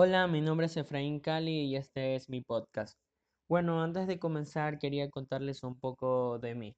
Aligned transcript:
Hola, 0.00 0.28
mi 0.28 0.40
nombre 0.40 0.66
es 0.66 0.76
Efraín 0.76 1.18
Cali 1.18 1.64
y 1.64 1.74
este 1.76 2.14
es 2.14 2.28
mi 2.28 2.40
podcast. 2.40 2.96
Bueno, 3.48 3.82
antes 3.82 4.06
de 4.06 4.20
comenzar 4.20 4.78
quería 4.78 5.10
contarles 5.10 5.64
un 5.64 5.76
poco 5.76 6.38
de 6.38 6.54
mí. 6.54 6.76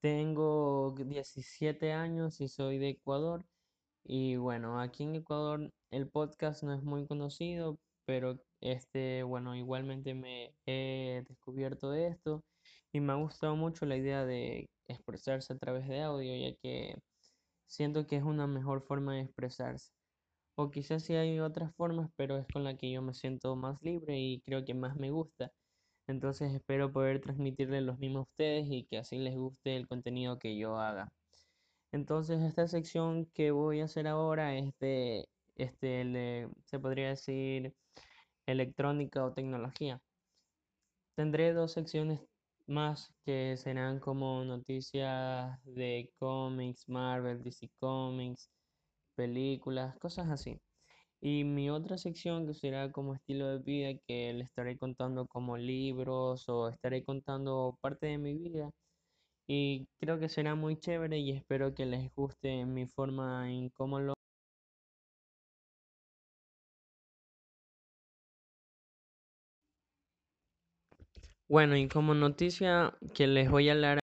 Tengo 0.00 0.94
17 0.96 1.92
años 1.92 2.40
y 2.40 2.48
soy 2.48 2.78
de 2.78 2.90
Ecuador. 2.90 3.44
Y 4.04 4.36
bueno, 4.36 4.80
aquí 4.80 5.02
en 5.02 5.16
Ecuador 5.16 5.72
el 5.90 6.08
podcast 6.08 6.62
no 6.62 6.74
es 6.74 6.84
muy 6.84 7.08
conocido, 7.08 7.80
pero 8.06 8.38
este, 8.60 9.24
bueno, 9.24 9.56
igualmente 9.56 10.14
me 10.14 10.54
he 10.64 11.24
descubierto 11.28 11.90
de 11.90 12.06
esto 12.06 12.44
y 12.92 13.00
me 13.00 13.14
ha 13.14 13.16
gustado 13.16 13.56
mucho 13.56 13.84
la 13.84 13.96
idea 13.96 14.24
de 14.24 14.70
expresarse 14.86 15.54
a 15.54 15.58
través 15.58 15.88
de 15.88 16.02
audio, 16.02 16.36
ya 16.36 16.54
que 16.62 17.00
siento 17.66 18.06
que 18.06 18.16
es 18.16 18.22
una 18.22 18.46
mejor 18.46 18.82
forma 18.82 19.14
de 19.14 19.22
expresarse. 19.22 19.90
O 20.58 20.70
quizás 20.70 21.04
sí 21.04 21.14
hay 21.14 21.38
otras 21.40 21.74
formas, 21.76 22.10
pero 22.16 22.36
es 22.36 22.46
con 22.52 22.64
la 22.64 22.76
que 22.76 22.90
yo 22.92 23.00
me 23.02 23.14
siento 23.14 23.54
más 23.56 23.80
libre 23.82 24.18
y 24.18 24.40
creo 24.42 24.64
que 24.64 24.74
más 24.74 24.96
me 24.96 25.10
gusta. 25.10 25.52
Entonces 26.08 26.54
espero 26.54 26.92
poder 26.92 27.20
transmitirle 27.20 27.80
los 27.82 27.98
mismos 27.98 28.20
a 28.22 28.30
ustedes 28.30 28.66
y 28.70 28.86
que 28.86 28.98
así 28.98 29.18
les 29.18 29.36
guste 29.36 29.76
el 29.76 29.88
contenido 29.88 30.38
que 30.38 30.58
yo 30.58 30.78
haga. 30.78 31.10
Entonces 31.92 32.42
esta 32.42 32.68
sección 32.68 33.26
que 33.34 33.50
voy 33.52 33.80
a 33.80 33.86
hacer 33.86 34.08
ahora 34.08 34.56
es 34.56 34.72
de, 34.80 35.28
este, 35.56 36.04
le- 36.04 36.48
se 36.66 36.80
podría 36.80 37.10
decir 37.10 37.74
electrónica 38.46 39.24
o 39.24 39.34
tecnología. 39.34 40.00
Tendré 41.16 41.52
dos 41.52 41.72
secciones 41.72 42.20
más 42.66 43.12
que 43.24 43.56
serán 43.58 43.98
como 44.00 44.44
noticias 44.44 45.58
de 45.64 46.10
cómics, 46.18 46.88
Marvel, 46.88 47.42
DC 47.42 47.68
Comics, 47.78 48.50
películas, 49.18 49.96
cosas 49.98 50.30
así. 50.30 50.60
Y 51.20 51.44
mi 51.44 51.70
otra 51.70 51.98
sección 51.98 52.46
que 52.46 52.54
será 52.54 52.92
como 52.92 53.14
estilo 53.14 53.48
de 53.48 53.58
vida, 53.58 54.00
que 54.06 54.32
le 54.34 54.44
estaré 54.44 54.78
contando 54.78 55.26
como 55.26 55.56
libros 55.58 56.48
o 56.48 56.68
estaré 56.70 57.04
contando 57.04 57.76
parte 57.82 58.06
de 58.08 58.18
mi 58.18 58.34
vida. 58.34 58.70
Y 59.48 59.88
creo 60.00 60.20
que 60.20 60.28
será 60.30 60.54
muy 60.56 60.78
chévere 60.78 61.18
y 61.18 61.32
espero 61.32 61.74
que 61.74 61.86
les 61.86 62.14
guste 62.14 62.64
mi 62.66 62.86
forma 62.86 63.50
en 63.52 63.70
cómo 63.70 64.00
lo... 64.00 64.14
Bueno, 71.48 71.76
y 71.76 71.88
como 71.88 72.14
noticia 72.14 72.94
que 73.14 73.26
les 73.26 73.50
voy 73.50 73.68
a 73.68 73.72
hablar 73.72 74.00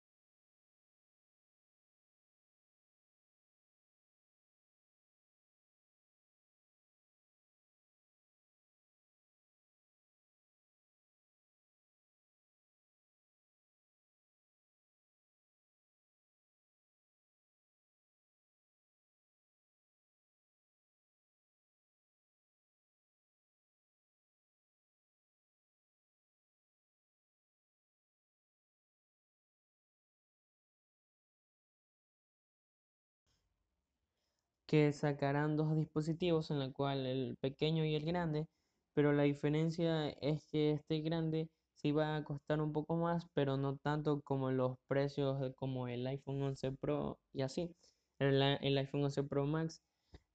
que 34.66 34.92
sacarán 34.94 35.58
dos 35.58 35.76
dispositivos 35.76 36.52
en 36.52 36.60
la 36.60 36.72
cual 36.72 37.06
el 37.06 37.38
pequeño 37.40 37.86
y 37.86 37.96
el 37.96 38.06
grande, 38.06 38.48
pero 38.94 39.14
la 39.14 39.24
diferencia 39.24 40.10
es 40.10 40.46
que 40.52 40.72
este 40.74 41.02
grande 41.02 41.50
sí 41.76 41.92
va 41.92 42.16
a 42.18 42.24
costar 42.24 42.62
un 42.62 42.72
poco 42.74 42.96
más, 42.96 43.26
pero 43.34 43.58
no 43.58 43.78
tanto 43.78 44.22
como 44.22 44.52
los 44.52 44.78
precios 44.88 45.54
como 45.56 45.88
el 45.88 46.06
iPhone 46.08 46.42
11 46.44 46.72
Pro 46.74 47.20
y 47.34 47.42
así, 47.42 47.76
el, 48.20 48.42
el 48.42 48.78
iPhone 48.78 49.04
11 49.06 49.24
Pro 49.24 49.46
Max. 49.46 49.82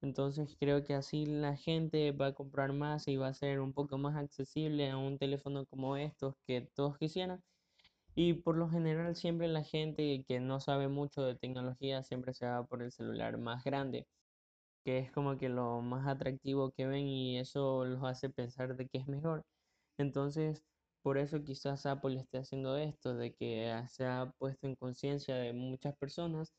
Entonces 0.01 0.57
creo 0.61 0.85
que 0.85 0.95
así 0.95 1.27
la 1.27 1.57
gente 1.57 2.13
va 2.13 2.29
a 2.29 2.35
comprar 2.35 2.73
más 2.73 3.09
y 3.09 3.17
va 3.17 3.29
a 3.29 3.35
ser 3.35 3.61
un 3.61 3.73
poco 3.73 3.99
más 3.99 4.17
accesible 4.17 4.91
a 4.91 4.97
un 4.97 5.19
teléfono 5.19 5.67
como 5.67 5.97
estos 5.97 6.35
que 6.47 6.63
todos 6.75 6.99
quisieran. 6.99 7.43
Y 8.15 8.35
por 8.35 8.57
lo 8.59 8.69
general 8.69 9.17
siempre 9.17 9.49
la 9.49 9.65
gente 9.65 10.25
que 10.27 10.41
no 10.41 10.61
sabe 10.61 10.89
mucho 10.89 11.23
de 11.23 11.37
tecnología 11.37 12.03
siempre 12.05 12.35
se 12.35 12.47
va 12.47 12.67
por 12.67 12.83
el 12.83 12.93
celular 12.93 13.39
más 13.39 13.65
grande 13.65 14.07
que 14.85 14.99
es 14.99 15.13
como 15.13 15.39
que 15.39 15.49
lo 15.49 15.81
más 15.83 16.07
atractivo 16.09 16.71
que 16.73 16.87
ven 16.87 17.07
y 17.07 17.39
eso 17.39 17.85
los 17.85 18.03
hace 18.05 18.31
pensar 18.31 18.77
de 18.77 18.89
que 18.89 18.99
es 18.99 19.07
mejor. 19.09 19.43
Entonces, 19.99 20.65
por 21.03 21.19
eso 21.19 21.43
quizás 21.45 21.87
Apple 21.87 22.17
esté 22.21 22.39
haciendo 22.39 22.77
esto, 22.77 23.15
de 23.17 23.35
que 23.35 23.83
se 23.89 24.07
ha 24.07 24.33
puesto 24.39 24.67
en 24.67 24.77
conciencia 24.77 25.37
de 25.37 25.53
muchas 25.53 25.97
personas 25.97 26.55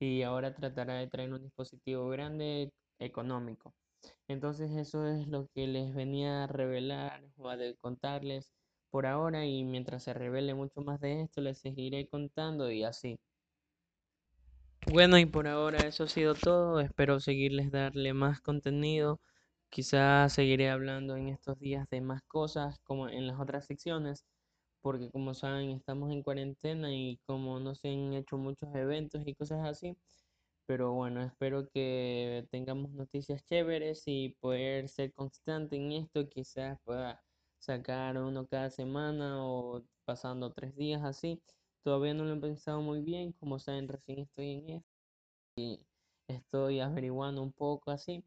y 0.00 0.22
ahora 0.22 0.54
tratará 0.54 0.94
de 0.96 1.08
traer 1.08 1.32
un 1.32 1.42
dispositivo 1.42 2.08
grande 2.08 2.72
económico. 2.98 3.74
Entonces, 4.28 4.70
eso 4.76 5.06
es 5.06 5.28
lo 5.28 5.48
que 5.54 5.66
les 5.68 5.94
venía 5.94 6.44
a 6.44 6.46
revelar 6.48 7.24
o 7.36 7.48
a 7.50 7.56
contarles 7.80 8.52
por 8.90 9.06
ahora 9.06 9.46
y 9.46 9.64
mientras 9.64 10.02
se 10.04 10.12
revele 10.14 10.54
mucho 10.54 10.80
más 10.82 11.00
de 11.00 11.22
esto, 11.22 11.40
les 11.40 11.58
seguiré 11.60 12.08
contando 12.08 12.70
y 12.70 12.84
así. 12.84 13.18
Bueno, 14.84 15.18
y 15.18 15.26
por 15.26 15.46
ahora 15.48 15.86
eso 15.86 16.04
ha 16.04 16.08
sido 16.08 16.34
todo. 16.34 16.80
Espero 16.80 17.20
seguirles 17.20 17.70
darle 17.70 18.12
más 18.14 18.40
contenido. 18.40 19.20
Quizás 19.70 20.32
seguiré 20.34 20.70
hablando 20.70 21.16
en 21.16 21.28
estos 21.28 21.58
días 21.58 21.88
de 21.90 22.00
más 22.00 22.22
cosas 22.26 22.78
como 22.84 23.08
en 23.08 23.26
las 23.26 23.40
otras 23.40 23.64
secciones, 23.66 24.24
porque 24.82 25.10
como 25.10 25.34
saben 25.34 25.70
estamos 25.70 26.12
en 26.12 26.22
cuarentena 26.22 26.94
y 26.94 27.18
como 27.26 27.60
no 27.60 27.74
se 27.74 27.88
han 27.90 28.12
hecho 28.14 28.36
muchos 28.38 28.74
eventos 28.74 29.22
y 29.26 29.34
cosas 29.34 29.66
así. 29.66 29.96
Pero 30.66 30.92
bueno, 30.92 31.22
espero 31.24 31.68
que 31.70 32.46
tengamos 32.50 32.92
noticias 32.92 33.44
chéveres 33.44 34.02
y 34.06 34.30
poder 34.40 34.88
ser 34.88 35.12
constante 35.14 35.76
en 35.76 35.92
esto. 35.92 36.28
Quizás 36.28 36.78
pueda 36.84 37.22
sacar 37.58 38.18
uno 38.18 38.46
cada 38.46 38.70
semana 38.70 39.44
o 39.46 39.84
pasando 40.04 40.52
tres 40.52 40.74
días 40.76 41.02
así. 41.04 41.42
Todavía 41.84 42.14
no 42.14 42.24
lo 42.24 42.34
he 42.34 42.40
pensado 42.40 42.80
muy 42.82 43.00
bien. 43.02 43.32
Como 43.32 43.58
saben, 43.58 43.88
recién 43.88 44.20
estoy 44.20 44.50
en 44.52 44.70
esto 44.70 44.88
y 45.56 45.80
estoy 46.28 46.80
averiguando 46.80 47.42
un 47.42 47.52
poco 47.52 47.90
así 47.90 48.24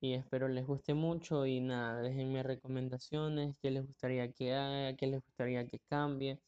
y 0.00 0.14
espero 0.14 0.48
les 0.48 0.66
guste 0.66 0.94
mucho 0.94 1.46
y 1.46 1.60
nada, 1.60 2.02
déjenme 2.02 2.42
recomendaciones, 2.42 3.56
qué 3.62 3.70
les 3.70 3.86
gustaría 3.86 4.30
que 4.32 4.54
haga, 4.54 4.96
qué 4.96 5.06
les 5.06 5.22
gustaría 5.22 5.66
que 5.66 5.78
cambie 5.88 6.40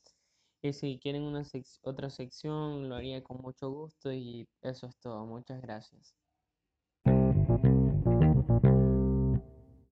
y 0.62 0.72
si 0.72 0.98
quieren 1.00 1.22
una 1.22 1.44
otra 1.82 2.10
sección 2.10 2.88
lo 2.88 2.96
haría 2.96 3.22
con 3.22 3.38
mucho 3.42 3.70
gusto 3.70 4.12
y 4.12 4.48
eso 4.62 4.86
es 4.86 4.96
todo, 4.98 5.26
muchas 5.26 5.62
gracias. 5.62 6.27